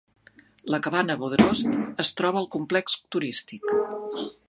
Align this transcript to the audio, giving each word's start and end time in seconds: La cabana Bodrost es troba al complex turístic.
La 0.75 0.79
cabana 0.87 1.17
Bodrost 1.23 1.77
es 2.07 2.11
troba 2.23 2.43
al 2.43 2.51
complex 2.59 3.01
turístic. 3.17 3.75